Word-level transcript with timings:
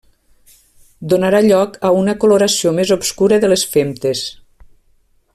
Donarà 1.13 1.41
lloc 1.47 1.75
a 1.89 1.91
una 1.99 2.15
coloració 2.23 2.71
més 2.81 2.93
obscura 2.99 3.39
de 3.43 3.51
les 3.55 3.67
femtes. 3.75 4.23